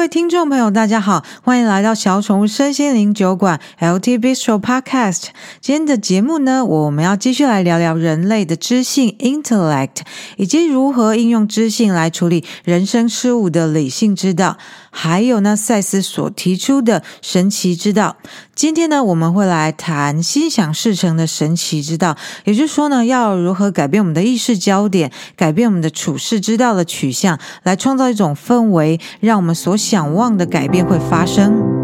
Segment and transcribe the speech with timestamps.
[0.00, 5.24] 各位听众朋友，大家好，欢迎来到小宠物身心灵酒馆 LT Bistro Podcast。
[5.60, 9.98] 今天的节目呢，我们要继续来聊聊人类的知性 Intellect，
[10.38, 14.56] 以及如何应用知性来处理人生事物的理性之道。
[14.90, 18.16] 还有呢，赛斯所提出的神奇之道。
[18.54, 31.79] 今天呢，我们会来谈心想事成的神奇之道，也就是说呢，要如何改变我们的意识焦点，改变我们的处事之道的取向，来创造一种氛围，让我们所想望的改变会发生。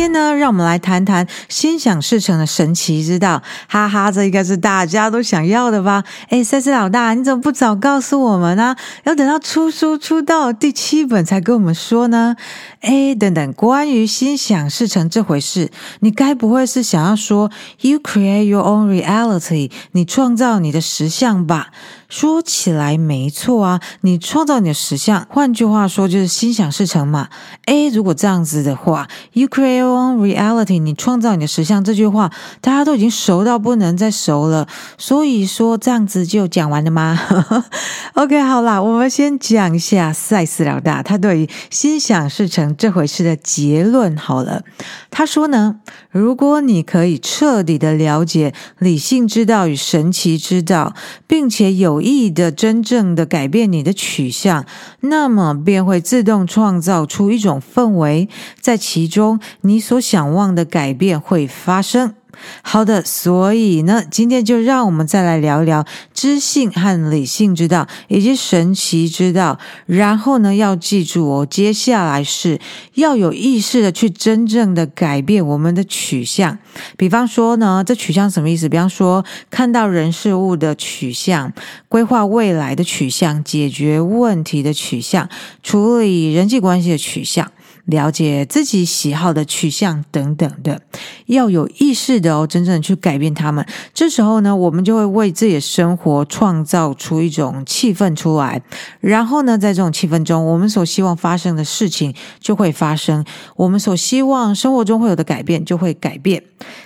[0.00, 3.42] 天呢，让我们来谈谈心想事成的神奇之道。
[3.68, 6.02] 哈哈，这应该是大家都想要的吧？
[6.30, 8.74] 哎，赛斯老大，你怎么不早告诉我们呢？
[9.04, 12.34] 要等到出书出到第七本才跟我们说呢？
[12.80, 17.50] 哎，等等，关于心想事成这回事，你该不会是想要说
[17.82, 21.72] “You create your own reality”，你创造你的实相吧？
[22.10, 27.28] 说起来没错啊，你创造你的实相，换句话说就是心想事成嘛。
[27.66, 34.66] 诶，如果这样子的话，You create your own reality，你创造你的实相这句话，大家都已经熟到不能再熟了。
[34.98, 37.18] 所以说这样子就讲完了吗？
[38.14, 44.16] OK，好啦，我们先讲一下赛斯老大他对于心想事成这回事的结论。
[44.16, 44.64] 好了，
[45.10, 45.76] 他说呢，
[46.10, 50.92] 如果你可以彻底的了解理性之道与神奇之道，
[51.28, 54.64] 并且有意的真正的改变你的取向，
[55.00, 58.28] 那么便会自动创造出一种氛围，
[58.60, 62.14] 在其中你所想望的改变会发生。
[62.62, 69.58] 好的，所以呢，今天就让我们再来聊一聊知性和理性之道，以及神奇之道。
[69.86, 72.60] 然后呢，要记住哦，接下来是
[72.94, 76.58] 要有意识的去真正的改变我们的取向。
[76.96, 78.68] 比方说呢，这取向什么意思？
[78.68, 81.52] 比方说，看到人事物的取向，
[81.88, 85.28] 规划未来的取向，解决问题的取向，
[85.62, 87.50] 处理人际关系的取向。
[87.90, 90.80] 了解自己喜好的取向等等的，
[91.26, 93.66] 要有意识的哦，真正去改变他们。
[93.92, 98.62] 这时候呢，我们就会为自己的生活创造出一种气氛出来。
[99.00, 103.24] 然后呢，在这种气氛中，我们所希望发生的事情就会发生，
[103.56, 106.42] 我们所希望生活中会有的改变就会改变。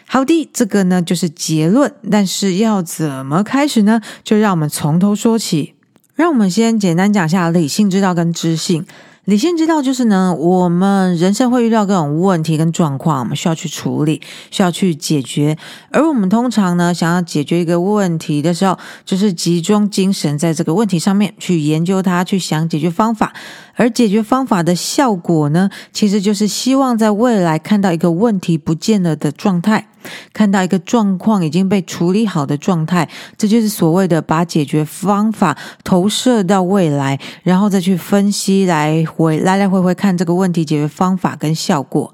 [0.06, 1.92] 好的，这个呢就是结论。
[2.10, 4.00] 但是要怎么开始呢？
[4.22, 5.74] 就让我们从头说起。
[6.14, 8.86] 让我们先简单讲一下理性之道跟知性。
[9.26, 14.20] 理性之道就是呢，我们人生会遇到各种问题跟状况，我们需要去处理，
[14.50, 15.56] 需要去解决。
[15.90, 23.32] 而我们通常呢，想要解决一个问题的时候，就是集中精神在这个问题上面去研究它，去想解决方法。
[23.76, 29.88] 而解决方法的效果呢，其实就是希望在未来看到一个问题不见了的状态。
[30.32, 42.12] 看到一个状况已经被处理好的状态，这就是所谓的把解决方法投射到未来，然后再去分析，来回来来回回看这个问题解决方法跟效果。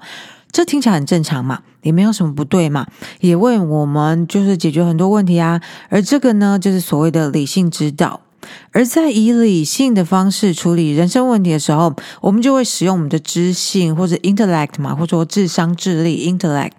[0.51, 2.85] 这听起来很正常嘛，也没有什么不对嘛，
[3.21, 5.61] 也为我们就是解决很多问题啊。
[5.87, 8.19] 而这个呢，就是所谓的理性指导。
[8.73, 16.71] 而在以理性的方式处理人生问题的时候，我们就会使用我们的知性或者 intellect 嘛，或者说智商、智力 intellect。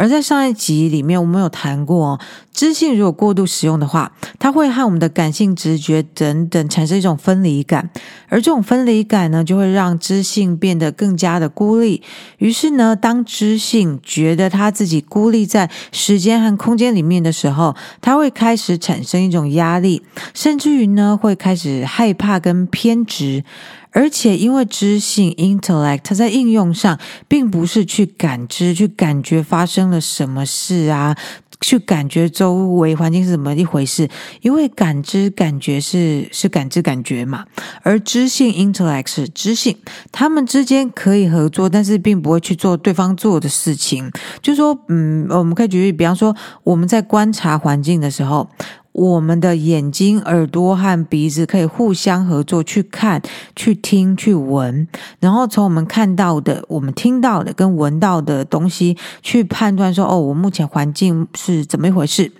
[0.00, 2.18] 而在上一集里面，我们有谈过，
[2.52, 7.88] 知性如果过度使用的话，它会和我们的感性、直觉等等产生一种分离感，
[8.28, 12.02] 而这种分离感呢，就会让知性变得更加的孤立。
[12.38, 20.02] 于是呢，当知性觉得他自己孤立在时间和空间里面的时候，他会开始产生一种压力，
[20.34, 23.44] 甚至于呢，会开始害怕跟偏执。
[23.92, 26.96] 而且，因为知性 intellect，它在应用上
[27.26, 31.16] 并不是去感知、去感觉发生了什么事啊，
[31.60, 34.08] 去感觉周围环境是怎么一回事。
[34.40, 37.44] 因为感知、感觉是是感知、感觉嘛，
[37.82, 39.76] 而知性 intellect 是知性，
[40.10, 44.10] 他们之间可以合作，但是并不会去做对方做的事情。
[44.42, 46.34] 就说，嗯，我们可以举例，比方说，
[46.64, 48.48] 我们在观察环境的时候。
[48.92, 53.22] 我们的眼睛、耳朵和鼻子可以互相合作，去看、
[53.54, 54.86] 去听、去闻，
[55.20, 62.32] 然后从我们看到的、我们听到的跟闻到的东西去判断说：“哦，我目前环境是怎么一回事。”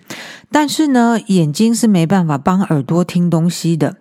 [0.52, 3.96] 但是呢，眼睛是没办法帮耳朵听东西的。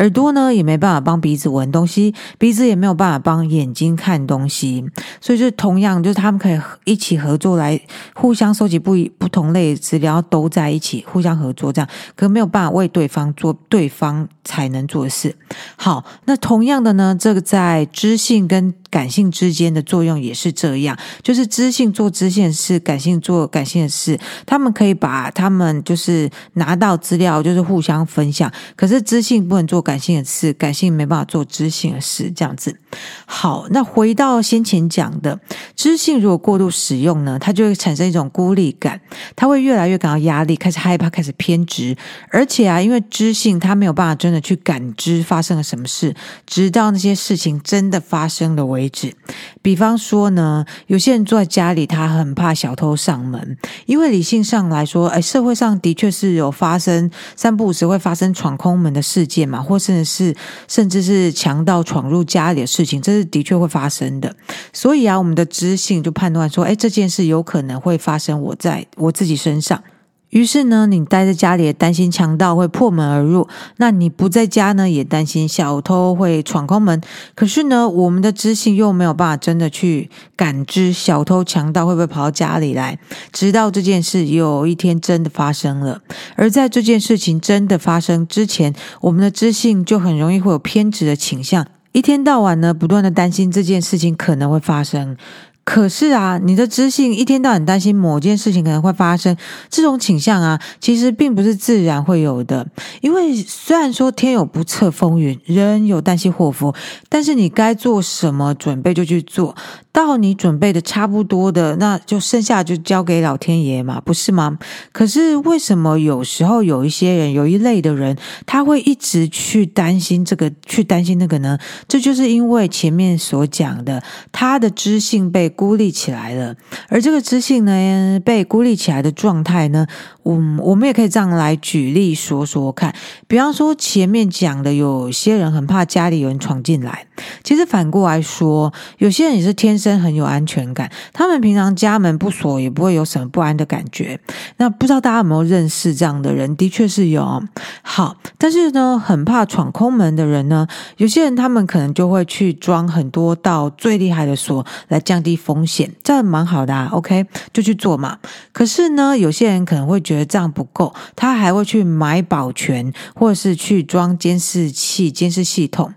[0.00, 4.82] 耳朵呢，也没办法帮鼻子闻东西，鼻子也没有办法帮眼睛看东西，
[5.20, 7.78] 所以就同样，就是他们可以一起合作来
[8.14, 15.36] 互相收集不一不同类的资料，都在一起互相合作，这样可没有办法为对方做对方才能做的事。
[15.76, 28.50] 好，那同样的呢，这个在知性跟感性之间的作用也是这样，就是知性做知性的事，感性做感性的事，他们可以把他们就是拿到资料，就是互相分享。
[28.76, 32.76] 可是知性不能做感性的事，感性没办法做知性的事，这样子。
[33.24, 35.38] 好，那回到先前讲的，
[35.76, 39.00] 知性如果过度使用呢，它就会产生一种孤立感，
[39.36, 41.96] 它会越来越感到压力，开始害怕，开始偏执。
[42.30, 46.14] 而且啊，因为知性它没有办法真的去感知发生了什么事，
[46.46, 49.14] 直到那些事情真的发生了为为止，
[49.60, 60.34] 比方说呢，有些人坐在家里，他很怕小偷上门，因为理性上来说，哎，社会上的确是有发生三不五时会发生闯空门的事件嘛，或甚至是
[60.66, 64.34] 甚至是强盗闯入家里的事情，这是的确会发生的。
[64.72, 69.82] 所以啊，我们的知性就判断说，哎，这件事有可能会发生我在我自己身上。
[70.30, 73.46] 于是呢，你待在家里也担心强盗会破门而入；
[73.76, 77.00] 那你不在家呢，也担心小偷会闯空门。
[77.34, 82.98] 可是呢，我们的知性又没有办法真的去感知小偷、强盗会不会跑到家里来，
[83.32, 86.00] 直到这件事有一天真的发生了。
[86.36, 95.16] 而在这件事情真的发生之前，我们的知性就很容易会有偏执的倾向，一天到晚呢，不断的担心这件事情可能会发生。
[95.64, 99.36] 可是啊，你的知性一天到晚担心某件事情可能会发生，
[99.68, 102.66] 这种倾向啊，其实并不是自然会有的。
[103.00, 106.74] 因为虽然说天有不测风云，人有旦夕祸福，
[107.08, 109.54] 但是你该做什么准备就去做。
[109.92, 114.56] 到你准备的差不多的，那就剩下就交给老天爷嘛，不是吗？
[114.92, 118.16] 可是为什么有时候有一些人，有一类的人，
[118.46, 121.58] 他会一直去担心这个，去担心那个呢？
[121.88, 126.54] 这就是因为前面所讲的，他的知性被孤立起来了，
[126.88, 129.86] 而这个知性呢，被孤立起来的状态呢，
[130.22, 132.94] 我，我们也可以这样来举例说说看。
[133.28, 137.06] 比方说前面讲的，有些人很怕家里有人闯进来，
[137.42, 144.18] 其实反过来说，有些人也是天生很有安全感，他们平常家门不锁，也不会有什么不安的感觉。
[144.56, 146.54] 那不知道大家有没有认识这样的人？
[146.56, 147.42] 的确是有。
[147.82, 156.88] 好，但是呢，很怕闯空门的人呢，有些人他们可能就会去装很多道最厉害的锁来降低风险，这样蛮好的啊。
[156.92, 158.18] OK，就去做嘛。
[158.52, 165.92] 可是呢，有些人可能会觉得这样不够，他还会去买保全，或者是去装监视器、监视系统。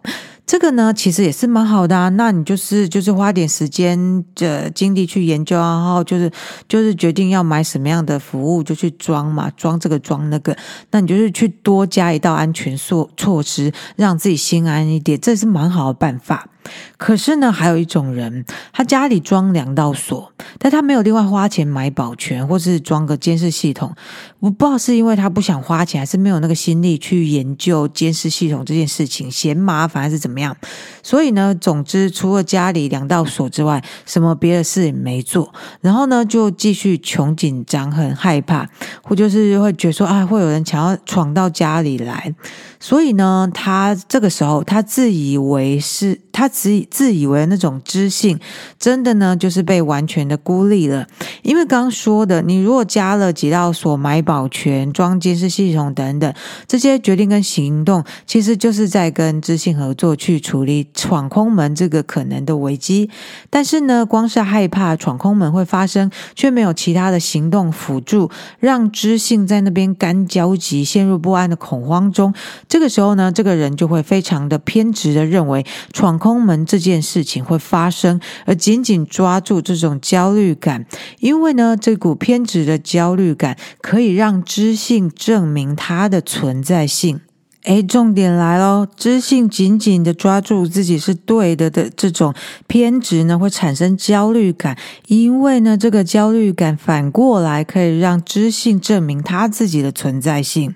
[0.45, 2.09] 这个呢，其实也是蛮好的啊。
[2.09, 6.31] 那你就是就是花点时间的精力去研究，然后就是
[6.67, 10.55] 就是决定要买什么样的服务，就去装嘛，装这个装那个。
[10.91, 16.49] 那你就是去多加一道安全措措施，让自己心安一点，这是蛮好的办法。
[16.97, 23.93] 可是呢，还有一种人，他家里装两道锁，但他没有另外花钱买保全，或是装个监视系统。
[24.39, 30.55] 我不知道是因为他不想花钱，还是没有那个心力去研究监视系统这件事情，嫌麻烦还是怎么样？
[31.01, 35.53] 所以呢，总之除了家里两道锁之外，什么别的事也没做。
[35.81, 38.67] 然后呢，就继续穷紧张，很害怕，
[39.01, 42.33] 或就是会觉得说啊，会有人想要闯到家里来。
[42.79, 48.39] 所以呢，他这个时候他自以为是，他自自以为那种知性，
[48.77, 51.07] 真的呢就是被完全的孤立了。
[51.41, 56.31] 因为刚刚说的，你如果加了几道锁、买保全、装监视系统等等
[56.67, 63.09] 这些决定跟行动，其实就是在跟知性合作去处理闯空门这个可能的危机。
[63.49, 68.29] 但是呢，光是害怕闯空门会发生，却没有其他的行动辅助，
[68.59, 72.31] 让知性在那边干焦急、陷入不安的恐慌中。
[72.69, 80.85] 这个时候呢，这个人就会非常的偏执的认为闯空门这件事情会发生，而紧紧抓住这种焦虑感，
[81.19, 87.21] 因为呢，这股偏执的焦虑感可以让知性证明它的存在性。
[87.63, 92.33] 诶，重点来喽，知性紧紧的抓住自己是对的的这种
[92.67, 100.75] 偏执呢，会产生焦虑感，因为呢，这个焦虑感反过来可以让知性证明他自己的存在性。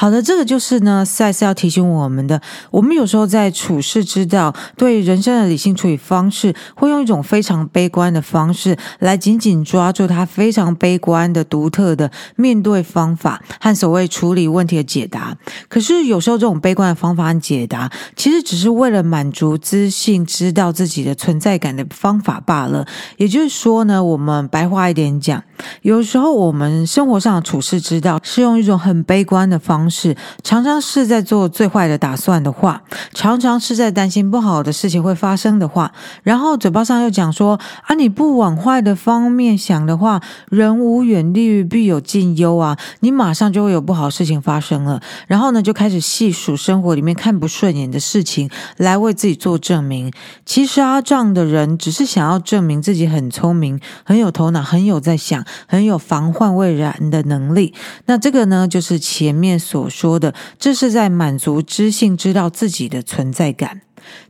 [0.00, 2.40] 好的，这个就是呢，赛斯要提醒我们的。
[2.70, 15.36] 我们有时候在处世之道，对人生的理性处理方式，会用一种非常悲观的方式来紧紧抓住他非常悲观的独特的面对方法和所谓处理问题的解答。
[15.68, 22.86] 可是有时候这种悲观的方法和解答，其实只是为了满足知性知道自己的存在感的方法罢了。
[23.18, 25.44] 也就是说呢，我们白话一点讲，
[25.82, 32.82] 有时候我们生活上的处世之道是用一种很悲观的方式，常常是在做最坏的打算的话，
[33.12, 35.92] 常常是在担心不好的事情会发生的话，
[36.22, 45.00] 然后嘴巴上又讲说啊，你不往坏的方面想的话，人无远虑，必有近忧啊，你马上就会有不好事情发生了。
[45.26, 50.12] 然后呢，就开始细数生活里面看不顺眼的事情，来为自己做证明。
[50.44, 57.74] 其实啊，这样的人只是想要证明自己很聪明、很有头脑、很有在想、很有防患未然的能力。
[58.06, 63.82] 那这个呢，就是前面所说的，这是在满足知性知道自己的存在感。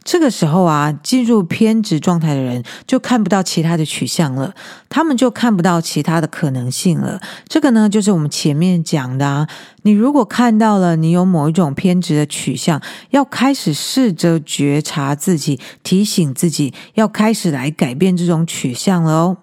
[0.04, 4.52] 这个时候啊，进入偏执状态的人就看不到其他的取向了，
[4.90, 7.18] 他们就看不到其他的可能性了。
[7.48, 9.48] 这个呢，就是我们前面讲的啊，
[9.82, 19.36] 你如果看到了你有某一种偏执的取向，要开始试着觉察自己，提醒自己，要开始来改变这种取向了哦。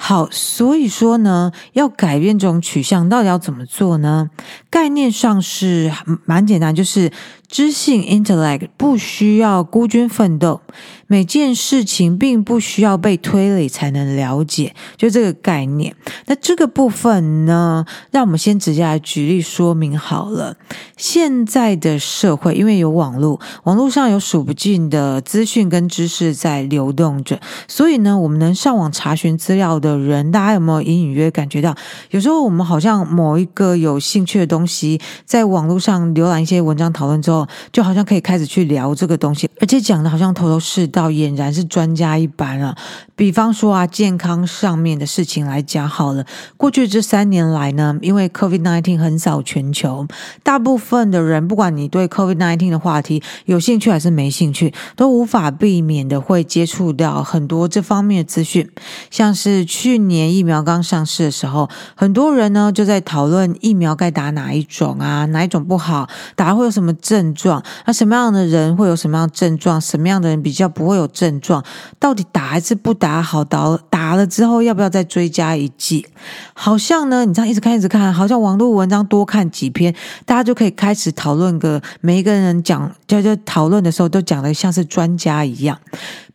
[0.00, 4.30] 好，所以说呢，要改变这种取向，到底要怎么做呢？
[4.70, 5.92] 概念上是
[6.24, 7.10] 蛮简单，就是。
[7.48, 10.60] 知性 intellect 不需要孤军奋斗，
[11.06, 15.96] 每件事情并不需要被推理才能了解，就这个概念。
[16.26, 20.56] 那这个部分呢，让我们先直接来举例说明好了。
[20.98, 31.74] 现在的社会因为有网络，网络上有数不尽的资讯跟知识在流动着，所以呢，我们能上网查询资料的人，大家有没有隐隐约感觉到，
[32.10, 37.37] 有时候我们好像某一个有兴趣的东西，在网络上浏览一些文章讨论之后。
[37.72, 42.76] 就好像可以开始去聊这个东西，而且讲的好像头头是道，俨然是专家一般啊。
[43.14, 46.24] 比方说啊，健康上面的事情来讲好了。
[46.56, 50.06] 过去这三年来呢，因为 COVID-19 横扫全球，
[50.42, 58.70] 大部分的人，不管你对 COVID-19 的话题有兴趣还是没兴趣，都无法避免的会接触到很多这方面的资讯。
[59.10, 67.27] 像是去年疫苗刚上市的时候，很多人呢就在讨论疫苗该打哪一种啊，哪一种不好，打会有什么症。
[67.28, 69.80] 症状，那什么样的人会有什么样的症状？
[69.80, 71.64] 什么样的人比较不会有症状？
[71.98, 73.44] 到底打还是不打好？
[73.44, 76.06] 打打了之后要不要再追加一剂？
[76.54, 79.94] 好像呢，你这样一直看一直看，好像网络文章多看几篇，
[80.24, 85.78] 大家就可以开始讨论个每一个人讲，就就讨论的时候都讲的像是专家一样。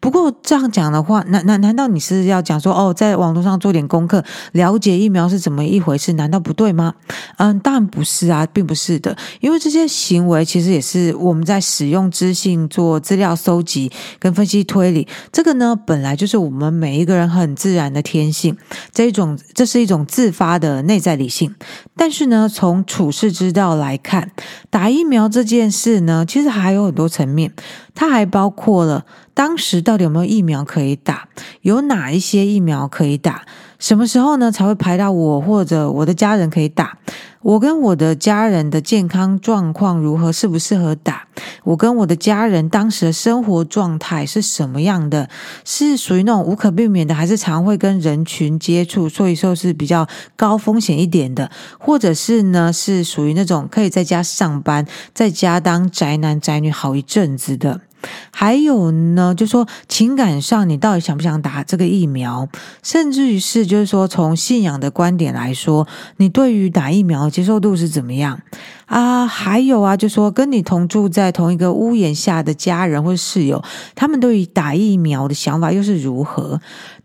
[0.03, 6.11] 不过这样讲的话，难难难道你是要讲说哦，在网络上做点功课，了解疫苗是怎么一回事？
[6.11, 6.93] 难道不对吗？
[7.37, 15.07] 嗯，当然不是啊，并不是的，因为这些行为其实也是我们在使用知性做资料搜集跟分析推理。
[15.31, 18.57] 这个呢，本来就是我们每一个人很自然的天性，
[18.91, 21.55] 这一种这是一种自发的内在理性。
[21.95, 24.31] 但是呢，从处世之道来看，
[24.69, 27.53] 打疫苗这件事呢，其实还有很多层面。
[27.95, 31.27] 它还包括了当时到底有没有疫苗可以打，
[31.61, 33.43] 有哪一些疫苗可以打，
[33.83, 36.97] 什么时候呢才会排到我或者我的家人可以打？
[37.41, 41.27] 我跟我的家人的健康状况如何，适不适合打？
[41.65, 45.27] 我跟我的家人当时的生活状态是什么样的？
[45.65, 51.51] 是属于那种无可避免的，还是常会跟人群接触，所以说是比较高风险一点的？
[51.77, 57.81] 或者是呢，是属于那种可以在家上班，在家当宅男宅女好一阵子的？
[58.31, 62.47] 还有呢，就说情感上，你到底想不想打这个疫苗？
[62.81, 68.41] 甚至于是，就是说从信仰的观点来说，你对于打疫苗接受度是怎么样
[68.85, 69.25] 啊？
[69.25, 73.63] 还有啊，就说跟你同住在同一个屋檐下的家人或室友，
[73.95, 76.59] 他们对于打疫苗的想法又是如何？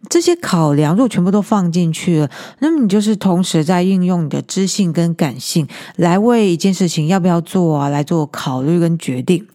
[0.09, 2.31] 这些考量如果全部都放进去了，
[2.61, 5.67] 那么你就是同时在运用你的知性跟感性
[5.97, 9.47] 来为一件事情要不要做啊，来做考虑跟决定。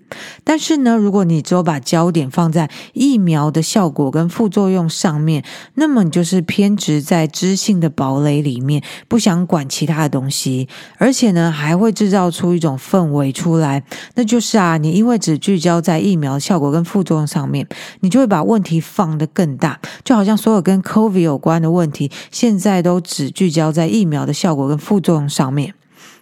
[0.43, 10.67] 但是呢，如果你只有把焦点放在疫苗的效果跟副作用上面，那么你就是偏执在知性的堡垒里面，不想管其他的东西，
[10.99, 17.67] 而且呢，还会制造出一种氛围出来，那就是啊，你因为只聚焦在疫苗效果跟副作用上面，
[18.01, 25.73] 你就会把问题放得更大，就好像所有跟 COVID 有关的问题，现在都只聚焦在疫苗的效果跟副作用上面。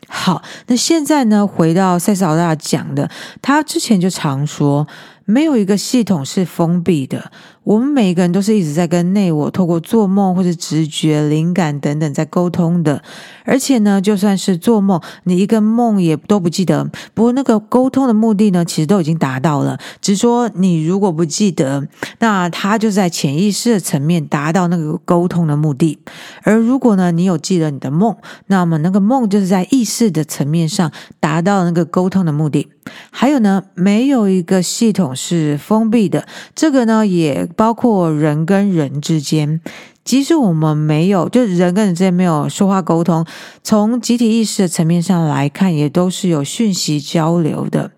[0.07, 3.10] 好，那现在呢，回到塞斯老大讲的，
[3.41, 4.88] 他之前就常说，
[5.25, 7.31] 没有一个系统是封闭的。
[7.63, 13.03] 我们每一个人都是一直在跟内我透过做梦或者直觉、灵感等等在沟通的，
[13.46, 16.89] 而且呢，就算是做梦，你一个梦也都不记得。
[17.13, 19.77] 不过那个沟通的目的呢，其实都已经达到了。
[20.01, 21.88] 只是说你如果不记得，
[22.18, 26.00] 那它就在潜意识的层面达到那个沟通的目的。
[26.41, 28.15] 而如果呢，你有记得你的梦，
[28.48, 32.68] 那么那个梦就是在意识的层面上达到那个沟通的目的。
[33.12, 36.25] 还有呢，没有一个系统是封闭的，
[36.56, 39.62] 这个呢也包括人跟人之间。
[40.03, 43.25] 即使我们没有，就人跟人之间没有说话沟通，
[43.63, 47.91] 从集体意识的层面上来看，也都是有讯息交流的。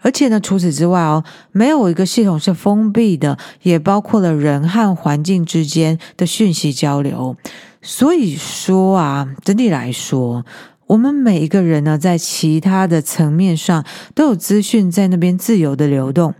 [0.00, 7.36] 而且呢，除此之外哦，没有一个系统是封闭的，也包括了人和环境之间的讯息交流。
[7.80, 10.44] 所以说啊，整体来说。
[10.86, 13.82] 我们每一个人呢，在其他的层面上
[14.14, 16.34] 都有资讯在那边自由的流动。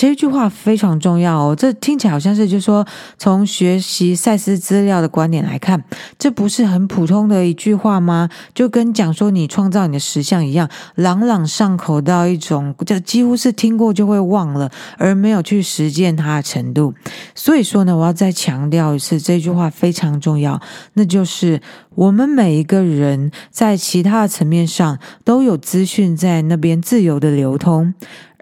[0.00, 1.54] 这句话非常重要哦。
[1.54, 2.86] 这听起来好像是，就是说，
[3.18, 5.84] 从学习赛斯资料的观点来看，
[6.18, 8.30] 这不是很普通的一句话吗？
[8.54, 16.94] 就跟讲说你创造你的实相一样，朗朗上口到一种，就几乎是听过就会忘了，而没有去实践它的程度。
[17.34, 20.58] 所以说呢，我要再强调一次，这句话非常重要，
[20.94, 21.60] 那就是。
[21.96, 27.92] 我们每一个人在其他的层面上都有资讯在那边自由的流通。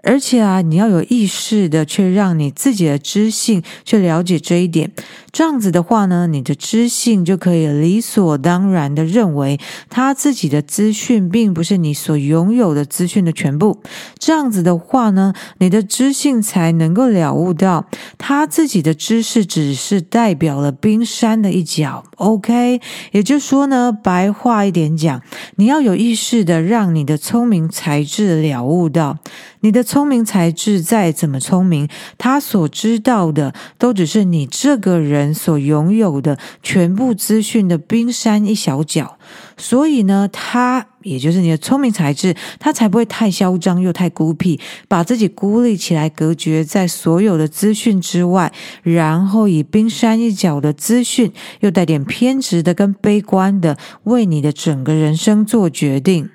[0.03, 4.91] 而且啊，你要有意识的去让你自己的知性去了解这一点，
[5.31, 13.79] 这样子的话呢，你的知性就可以理所当然的认为，他自己的资讯并不是你所拥有的资讯的全部。
[14.17, 17.85] 这样子的话呢，你的知性才能够了悟到，
[18.17, 22.03] 他自己的知识只是代表了冰山的一角。
[22.15, 22.79] OK，
[23.11, 25.21] 也就是说呢，白话一点讲，
[25.57, 29.17] 你要有意识的让你的聪明才智了悟到。
[29.61, 39.17] 你的聪明才智再怎么聪明，他所知道的都只是你这个人所拥有的全部资讯的冰山一小角。
[39.57, 48.53] 所以呢，他也就是你的聪明才智，他才不会太嚣张又太孤僻，把自己孤立起来，隔绝在所有的资讯之外，
[48.83, 56.29] 然后以冰山一角的资讯，又带点偏执的跟悲观的，为你的整个人生做决定。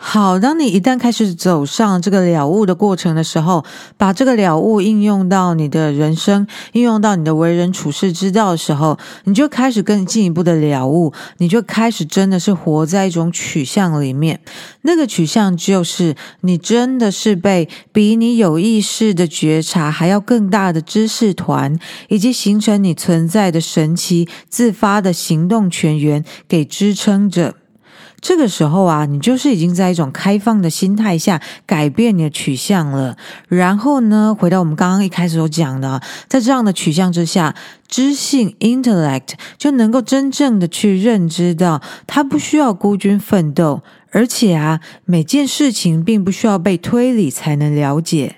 [0.00, 3.64] 好，当你一旦开始走上这个了悟的过程的时候，
[3.96, 14.40] 把这个了悟应用到你的人生，应用到你的为人处事之道的时候，你就开始更进一步的了悟，你就开始真的是活在一种取向里面。
[14.82, 21.76] 那个取向就是你真的是被比你有意识的觉察还要更大的知识团，
[22.08, 27.56] 以及形成你存在的神奇自发的行动泉源给支撑着。
[28.20, 33.16] 这个时候啊，你就是已经在一种开放的心态下改变你的取向了。
[33.48, 37.54] 然后呢，回到我们刚刚一开始所讲的，在这样的取向之下，
[37.86, 48.37] 知性 （intellect） 就能够真正的去认知到，它不需要孤军奋斗，而且啊，每件事情并不需要被推理才能了解。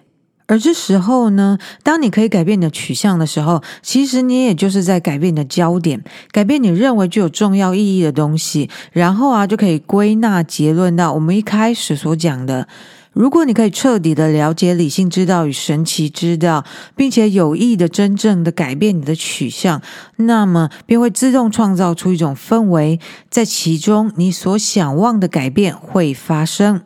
[0.50, 12.66] 而这时候呢，当你可以改变你的取向的时候，其实你也就是在改变你的焦点，改变你认为具有重要意义的东西，然后啊，就可以归纳结论到我们一开始所讲的：
[13.12, 16.64] 如果你可以彻底的了解理性之道与神奇之道，
[16.96, 19.80] 并且有意的真正的改变你的取向，
[20.16, 22.98] 那么便会自动创造出一种氛围，
[23.30, 26.82] 在其中你所想望的改变会发生。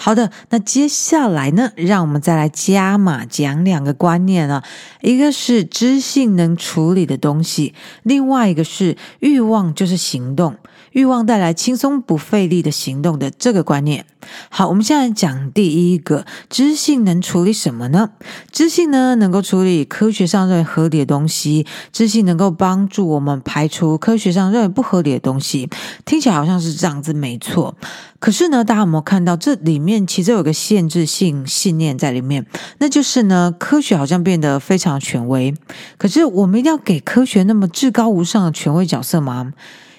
[0.00, 4.62] 好的，那接下来呢，让我们再来加码讲两个观念啊，
[5.02, 10.54] 一个是知性能处理的东西，另外一个是欲望就是行动。
[10.92, 14.06] 欲望带来轻松不费力的行动的这个观念。
[14.50, 18.10] 好，我们现在讲第一个，知性能处理什么呢？
[18.52, 25.70] 知性呢，能够处理科学上认为合理的东西，知性能够帮助我们排除科学上认为不合理的东西。
[26.04, 27.76] 听起来好像是这样子，没错。
[28.18, 32.44] 可是呢，大家有没有看到这里面其实有个限制性信念在里面？
[32.78, 35.54] 那就是呢，科学好像变得非常权威。
[35.96, 39.54] 可是我们一定要给科学那么至高无上的权威角色吗？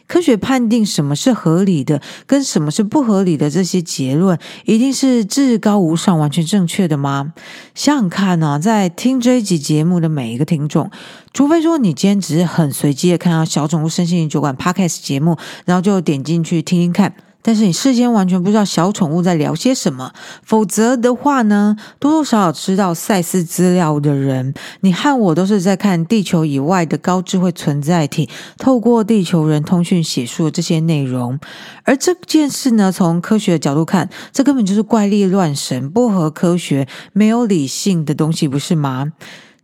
[0.10, 7.32] 科学判定什么是合理的，跟什么是不合理的这些结论，一定是至高无上、完全正确的吗？
[7.76, 10.90] 想想看呢，在听这一集节目的每一个听众，
[11.32, 17.14] 除非说你今天只是很随机的看到小宠物身心灵酒馆 Podcast 节目，然后就点进去听听看。
[17.42, 20.12] 但是你事先完全不知道小宠物在聊些什么，
[20.44, 31.40] 否则的话呢，多多少少知道赛斯资料的人，你和我都是在看地球以外的高智慧存在体，透过地球人通讯写出这些内容。
[31.86, 39.14] 而这件事呢，从科学的角度看，这根本就是怪力乱神、不合科学、没有理性的东西，不是吗？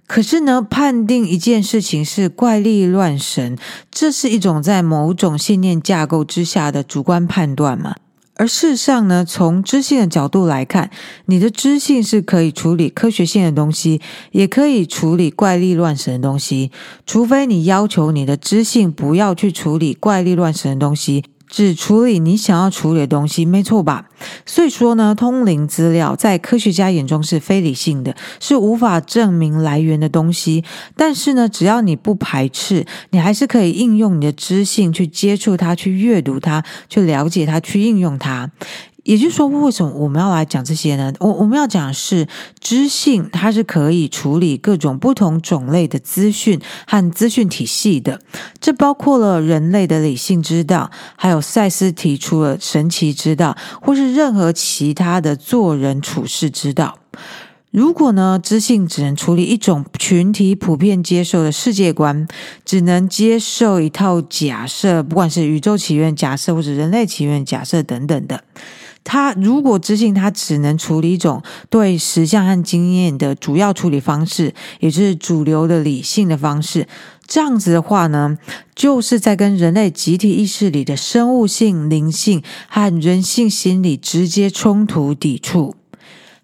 [0.07, 3.57] 可是呢，判定一件事情是怪力乱神，
[3.89, 7.95] 这是一种在某种信念架构之下的主观判断嘛。
[8.37, 10.91] 而事实上呢，从知性的角度来看，
[11.25, 16.69] 你的知性是可以处理科学性的东西，也可以处理怪力乱神的东西。
[17.05, 21.23] 除非你要求你的知性不要去处理怪力乱神的东西，
[21.55, 24.09] 只处理你想要处理的东西，没错吧？
[24.45, 30.65] 所以说呢，通灵资料在科学家眼中是非理性的，是无法证明来源的东西。
[30.97, 38.51] 但是呢，只要你不排斥，你还是可以应用你的知性去接触它，去阅读它，去了解它，去应用它。
[39.05, 41.13] 也就是说，为什么我们要来讲这些呢？
[41.19, 42.27] 我我们要讲的是
[42.59, 48.19] 知性，它是可以处理各种不同种类的资讯和资讯体系的。
[48.59, 56.97] 这包括了人类的理性之道，还有赛斯提出了神奇之道，或是任何其他的做人处事之道。
[57.69, 62.27] 如果呢，知性只能处理一种群体普遍接受的世界观，
[62.65, 68.43] 只能接受一套假设，不管是宇宙起源假设或者人类起源假设等等的。
[69.05, 76.87] 他如果知性，他只能处理一种对实相和经验的主要处理方式，也就是主流的理性的方式。
[77.27, 78.37] 这样子的话呢，
[78.75, 85.75] 就是在跟人类集体意识里的生物性、灵性和人性心理直接冲突抵触。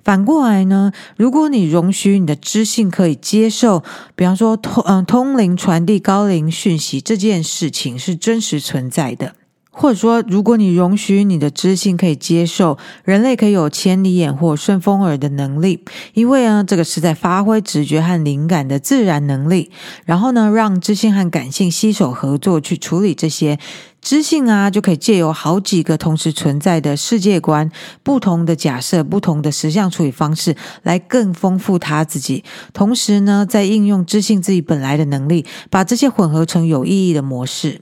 [0.04, 3.84] 反过来呢，如果你容许你的知性可以接受，
[4.16, 9.36] 比方说通嗯通灵传递高灵讯息这件事情是真实存在的。
[9.74, 19.72] 或者说，如果你容许你的知性可以接受人类可以有千里眼或顺风耳的能力，因为呢，这个是在发挥直觉和灵感的自然能力。
[20.06, 23.58] 然后呢，让知性和感性携手合作去处理这些
[24.02, 27.72] 知性啊，就可以借由好几个同时存在的世界观、
[28.04, 32.44] 不同的假设、不同的实相处理方式，来更丰富他自己。
[32.74, 37.82] 同时呢，在应用知性自己本来的能力，把这些混合成有意义的模式。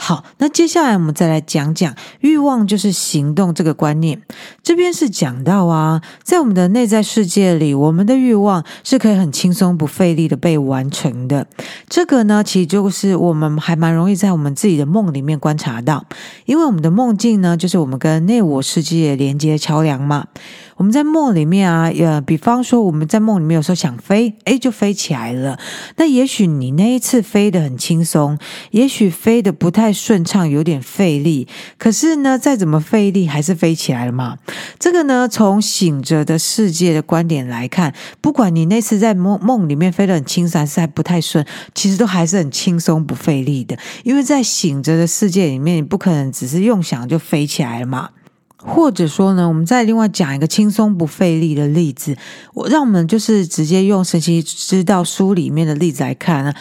[0.00, 4.22] 好，那接下来我们再来讲讲欲望就是行动这个观念。
[4.62, 11.48] 这边是讲到啊，在我们的内在世界里，我们的欲望是可以很轻松不费力的被完成的。
[11.88, 16.06] 这个呢，其实就是我们还蛮容易在我们自己的梦里面观察到，
[16.44, 20.28] 因为我们的梦境呢，就是我们跟内我世界连接桥梁嘛。
[20.78, 25.58] 我们在梦里面啊，呃，比方说我们在梦里面有时候想飞，诶，就飞起来了。
[25.96, 28.38] 那也许你那一次飞得很轻松，
[28.70, 31.48] 也许飞得不太顺畅，有点费力。
[31.78, 34.38] 可是呢，再怎么费力，还是飞起来了嘛。
[34.78, 43.76] 这个呢，从醒着的世界的观点来看，不管你那次在梦梦里面飞得很轻松，还是还不太顺，其实都还是很轻松不费力的。
[44.04, 48.10] 因为在醒着的世界里面，你不可能只是用想就飞起来了嘛。
[48.58, 52.16] 或者说呢，我们再另外讲一个轻松不费力的例子，
[52.54, 56.52] 我让我们就是直接用神奇之道书里面的例子来看呢。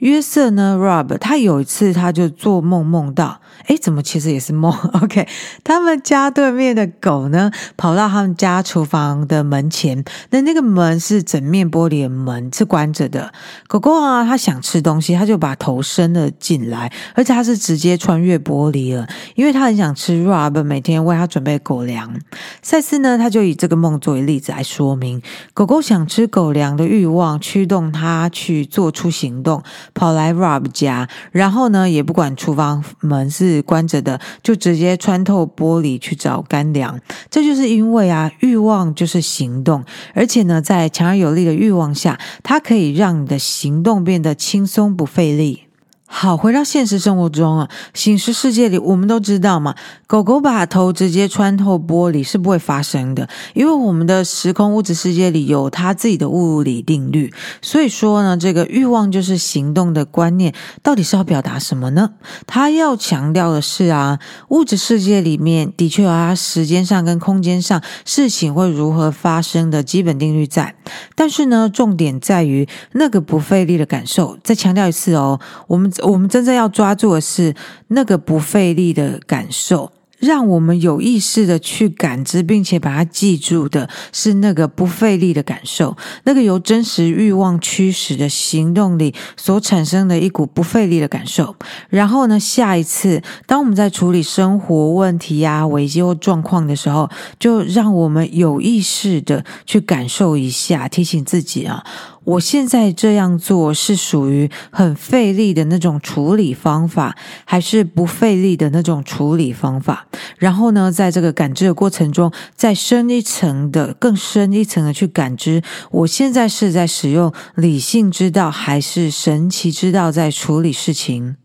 [0.00, 4.72] 约瑟呢，Rob，他有一次他就做梦梦到，诶，怎么其实也是梦？
[5.02, 5.26] OK，
[5.64, 13.32] 他们家对面的狗呢，跑到他们家厨房的门前，那那个门是整面玻璃的门，是关着的。
[13.66, 22.14] 狗狗啊，它想吃东西，它就把头伸了进来，而且它是直接穿越玻璃了，因为它很想吃 Rob 每天为它准备狗粮。
[22.62, 25.20] 赛斯呢，他就以这个梦作为例子来说明，
[25.54, 29.62] 狗狗想吃狗粮的欲望驱动它去做出行动。
[29.94, 36.98] 跑来 Rob 家，然后呢，也不管厨房门是是关着的，就直接穿透玻璃去找干粮。
[37.30, 45.65] 这就是因为啊，欲望就是行动，而且呢，在强而有力的欲望下，它可以让你的行动变得轻松不费力。
[46.08, 49.74] 好，回到现实生活中啊，现实世界里，我们都知道嘛，
[50.06, 57.34] 狗狗把头直接穿透玻璃是不会发生的，因为我们的时空物质世界里有它自己的物理定律。
[57.60, 62.12] 所以说呢，这个欲望就是行动的观念，到底是要表达什么呢？
[62.46, 70.76] 它要强调的是啊，物质世界里面的确有它时间上跟空间上事情会如何发生的基本定律在，
[71.16, 74.38] 但是呢，重点在于那个不费力的感受。
[74.44, 75.92] 再强调一次哦，我们。
[76.06, 77.54] 我们真正要抓住的是
[77.88, 91.56] 那个不费力的感受，让我们有意识的去感知，并且把它记住的是那个不费力的感受，那个由真实欲望驱使的行动里所产生的一股不费力的感受。
[91.90, 101.84] 然后呢，下一次当我们在处理生活问题呀、危机或状况的时候，就让我们有意识的去感受一下，提醒自己啊。
[102.26, 110.08] 我现在这样做是属于很费力的那种处理方法，还是不费力的那种处理方法？
[110.36, 115.62] 然后呢，在这个感知的过程中，再深一层的、更深一层的去感知，
[115.92, 121.36] 我现在是在使用理性之道，还是神奇之道在处理事情？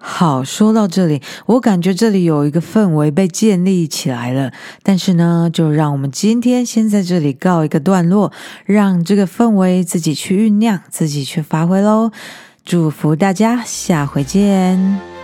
[0.00, 4.52] 好，说到这里，我感觉这里有一个氛围被建立起来了。
[4.82, 8.32] 但是呢，就让我们今天先在这里告一个段落，
[8.64, 12.12] 让这个氛围自己去酝酿，自己去发挥喽。
[12.64, 15.17] 祝福大家，下回见。